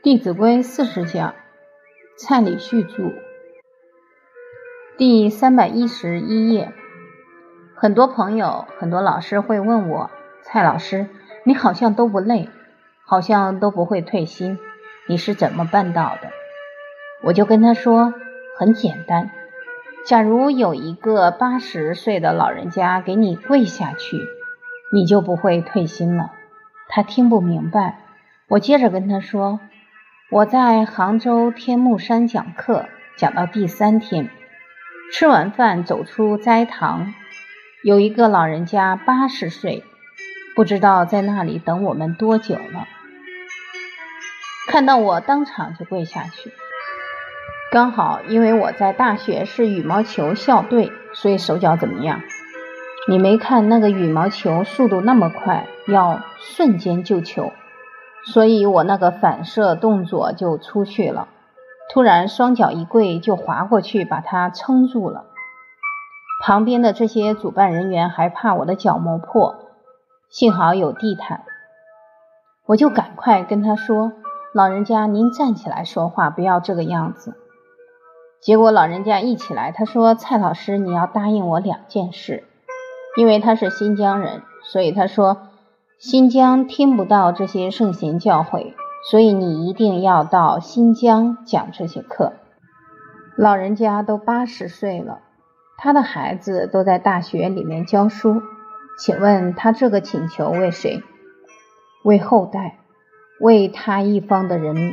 [0.04, 1.34] 《弟子规》四十讲，
[2.18, 3.12] 蔡礼旭著，
[4.98, 6.72] 第三百一十一页。
[7.76, 10.10] 很多朋友、很多老师会问我
[10.42, 11.06] ：“蔡老师，
[11.44, 12.48] 你好像都不累，
[13.04, 14.58] 好像都不会退心，
[15.08, 16.30] 你是怎么办到的？”
[17.22, 18.12] 我就跟他说
[18.58, 19.30] ：“很简单，
[20.04, 24.18] 假如有一个八十岁的老人家给你跪下去，
[24.92, 26.32] 你就不会退心了。”
[26.94, 27.96] 他听不明白，
[28.48, 29.60] 我接着跟他说。
[30.30, 34.28] 我在杭州天目山讲课，讲到第三天，
[35.10, 37.14] 吃完饭走出斋堂，
[37.82, 39.84] 有一个老人家八十岁，
[40.54, 42.86] 不知道在那里等我们多久了。
[44.68, 46.52] 看到我当场就跪下去，
[47.70, 52.20] 刚好因为我在大学是羽毛球校队，所以手脚怎么样？
[53.08, 57.52] 你没看那个羽毛球速度那么快，要瞬间救球。
[58.24, 61.26] 所以我那个反射动作就出去了，
[61.92, 65.24] 突然双脚一跪就滑过去，把它撑住了。
[66.44, 69.56] 旁边的这些主办人员还怕我的脚磨破，
[70.30, 71.42] 幸好有地毯，
[72.66, 74.12] 我就赶快跟他说
[74.54, 77.34] ：“老人家，您站起来说话，不要这个样子。”
[78.40, 82.44] 结果老人家一起来，他说：“蔡老师，你要答应我两件事，
[83.16, 85.48] 因为他是新疆人，所以他说。”
[86.02, 88.74] 新疆听不到这些圣贤教诲，
[89.08, 92.32] 所以你一定要到新疆讲这些课。
[93.36, 95.20] 老人家都八十岁了，
[95.78, 98.42] 他的孩子都在大学里面教书。
[98.98, 101.04] 请问他这个请求为谁？
[102.02, 102.80] 为后代，
[103.38, 104.92] 为他一方的人民。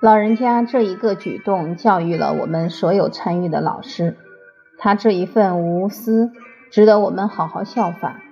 [0.00, 4.16] 老人家这一个举动教育了我们所有参与的老师，
[4.78, 6.30] 他这一份无私
[6.70, 8.22] 值得我们好好效法。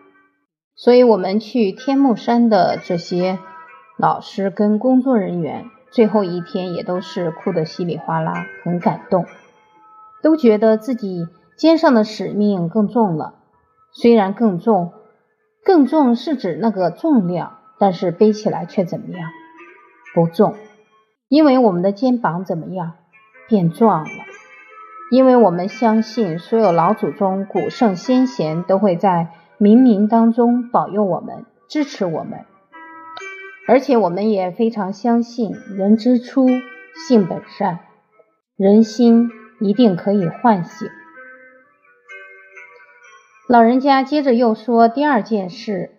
[0.76, 3.38] 所以，我们去天目山的这些
[3.96, 9.26] 老师跟工作人员，最后一天也都是哭得稀里哗啦，很感动，
[10.22, 13.34] 都觉得自己肩上的使命更重了。
[13.92, 14.92] 虽然更重，
[15.64, 19.30] 更重是指那个重量，但是背起来却怎么样？
[20.12, 20.56] 不重，
[21.28, 22.94] 因为我们的肩膀怎么样？
[23.48, 24.33] 变壮了。
[25.14, 29.28] 因为我们相信，所有老祖宗、古圣先贤都会在。
[29.56, 32.44] 冥冥当中保佑我们，支持我们，
[33.68, 36.48] 而且我们也非常相信人之初
[37.06, 37.78] 性本善，
[38.56, 39.30] 人心
[39.60, 40.88] 一定可以唤醒。
[43.48, 45.92] 老人家接着又说第二件事，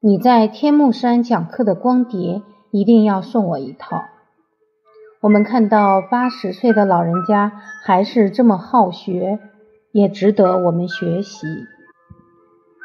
[0.00, 4.02] 你在天目山讲课的光碟一定要送我一套。
[5.22, 7.52] 我们看到八十岁的老人家
[7.84, 9.38] 还是这么好学，
[9.92, 11.46] 也值得我们学习。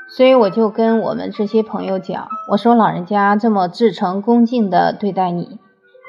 [0.10, 5.60] 所以我就跟我们这些朋友讲，我说老人家这么至诚恭敬的对待你，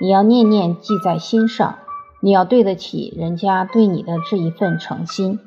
[0.00, 1.78] 你要念念记在心上，
[2.20, 5.38] 你要对得起人家对你的这一份诚心。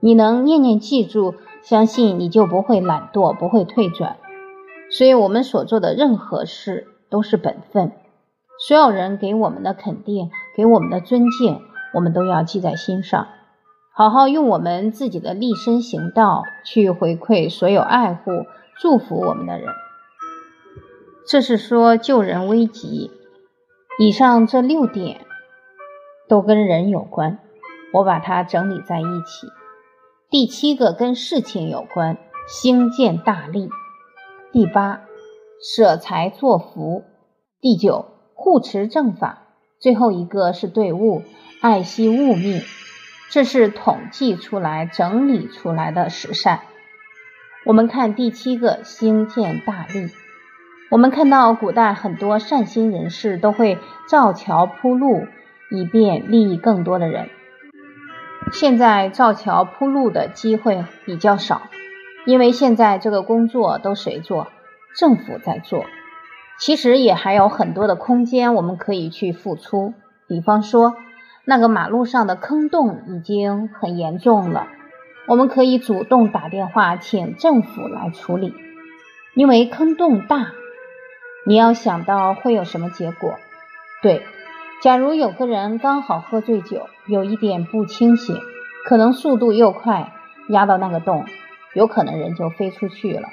[0.00, 4.16] 你能念念记住，相信你就不会懒惰，不会退转。
[4.90, 7.92] 所以我们所做的任何事都是本分，
[8.66, 11.60] 所有人给我们的肯定，给我们的尊敬，
[11.92, 13.28] 我们都要记在心上。
[13.92, 18.30] 好好用我们自己的立身行道去回馈所有爱护、
[18.80, 19.68] 祝福我们的人。
[21.28, 23.10] 这是说救人危急。
[23.98, 25.20] 以上这六点
[26.26, 27.38] 都跟人有关，
[27.92, 29.46] 我把它整理在一起。
[30.30, 32.16] 第七个跟事情有关，
[32.48, 33.68] 兴建大利。
[34.52, 35.02] 第八，
[35.60, 37.04] 舍财作福。
[37.60, 38.13] 第九，
[38.44, 39.38] 护持正法。
[39.80, 41.22] 最后一个是对物，
[41.62, 42.60] 爱惜物命。
[43.30, 46.60] 这是统计出来、整理出来的十善。
[47.64, 50.10] 我们看第七个兴建大利。
[50.90, 55.26] 我们看到古代很多善心人士都会造桥铺路，
[55.70, 57.30] 以便利益更多的人。
[58.52, 61.62] 现在造桥铺路的机会比较少，
[62.26, 64.48] 因为现在这个工作都谁做？
[64.98, 65.86] 政府在做。
[66.58, 69.94] 其实也还有很多的空间，我们可以去付出。
[70.26, 70.94] 比方说。
[71.46, 74.66] 那个马路上的坑洞已经很严重了，
[75.28, 78.54] 我们可以主动打电话请政府来处理，
[79.34, 80.52] 因为坑洞大，
[81.46, 83.34] 你要想到会有什么结果？
[84.00, 84.22] 对，
[84.80, 88.40] 假如有个人刚好喝醉酒，有一点不清醒，
[88.86, 90.14] 可能速度又快，
[90.48, 91.26] 压到那个洞，
[91.74, 93.28] 有可能人就飞出去了。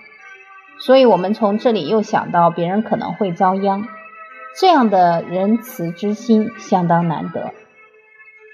[0.85, 3.87] 所以我们从这里又想到别人可能会遭殃，
[4.59, 7.51] 这样的仁慈之心相当难得。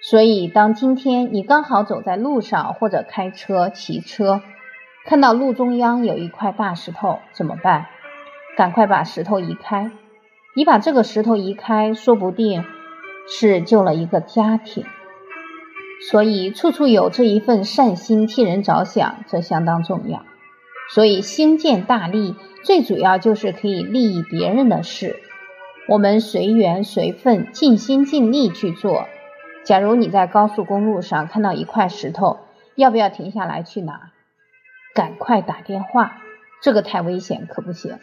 [0.04, 4.42] 所以，当今天你刚好走在路上，或者开车、骑车，
[5.06, 7.88] 看到路中央有一块大石头，怎么办？
[8.56, 9.90] 赶快把石头移开。
[10.56, 12.64] 你把这个石头移开，说不定
[13.28, 14.86] 是救了一个家庭。
[16.12, 20.24] 所以，处处有这一份善心，替人着想，这相当重要。
[20.89, 25.18] 所以，兴建大利，最主要就是可以利益别人的事。
[25.88, 29.07] 我们随缘随份，尽心尽力去做。
[29.63, 32.39] 假如你在高速公路上看到一块石头，
[32.75, 34.12] 要不要停下来去拿？
[34.94, 36.18] 赶快打电话，
[36.62, 38.00] 这个太危险，可不行。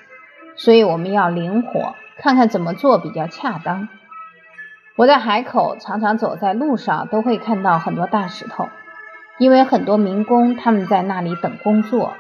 [0.57, 3.89] 所以我们要灵活，看看怎么做比较恰当。
[4.97, 8.69] 我在海口常常走在路上，都会看到很多大石头，
[9.39, 12.13] 因为很多民工他们在那里等工作，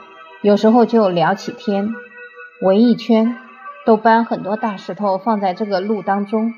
[0.44, 1.94] 有时候就聊起天，
[2.60, 3.34] 围一圈，
[3.86, 6.52] 都搬很多大石头放在这个路当中。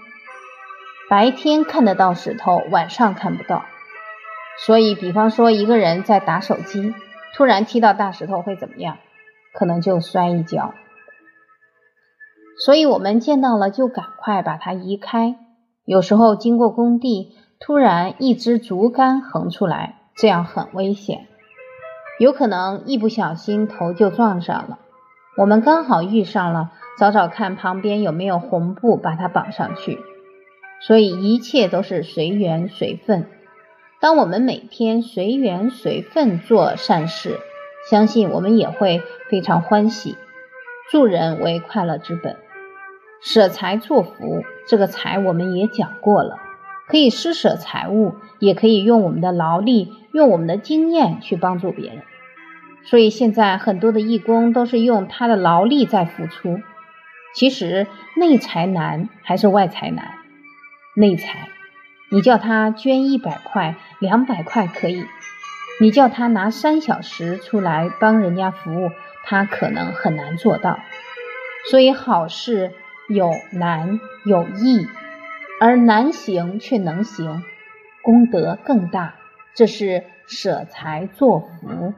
[1.08, 3.64] 白天看得到石头，晚上看不到。
[4.58, 6.94] 所以，比方说一个人在打手机，
[7.36, 8.96] 突然踢到大石头会怎么样？
[9.54, 10.74] 可能就摔一跤。
[12.64, 15.36] 所以我们见到了就赶快把它移开。
[15.84, 21.28] 有时候经过工地，突然一支竹竿横出来，这样很危险，
[22.18, 24.78] 有可能一不小心头就撞上了。
[25.36, 29.98] 我们刚好遇上了，找找看旁边有没有红布把它绑上去。
[30.80, 33.26] 所以一切都是随缘随分。
[34.00, 37.38] 当我们每天随缘随分做善事，
[37.90, 40.16] 相信我们也会非常欢喜。
[40.90, 42.36] 助人为快乐之本。
[43.22, 46.36] 舍财作福，这个财我们也讲过了，
[46.88, 52.02] 可以施舍财物，也可以用我们的劳力，用我们的经验去帮助别人。
[52.84, 56.58] 所以现在很多的义工都是用他的劳力在付出。
[57.34, 57.86] 其实
[58.16, 60.14] 内财难还是外财难？
[60.96, 61.48] 内财，
[62.10, 65.04] 你叫他捐一百块、两百块可以，
[65.80, 68.90] 你叫他拿三小时出来帮人家服务，
[69.24, 70.80] 他可能很难做到。
[71.70, 72.72] 所以好事。
[73.08, 74.84] 有难有易，
[75.60, 77.44] 而难行却能行，
[78.02, 79.14] 功德更大。
[79.56, 81.94] 这是舍财作福。